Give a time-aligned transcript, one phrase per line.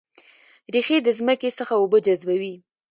[0.73, 2.53] ریښې د ځمکې څخه اوبه جذبوي